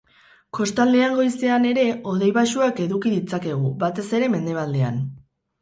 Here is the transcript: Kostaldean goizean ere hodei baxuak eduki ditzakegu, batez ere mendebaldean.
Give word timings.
Kostaldean 0.59 1.13
goizean 1.19 1.67
ere 1.73 1.83
hodei 2.13 2.31
baxuak 2.39 2.83
eduki 2.87 3.15
ditzakegu, 3.19 3.73
batez 3.85 4.09
ere 4.21 4.35
mendebaldean. 4.39 5.03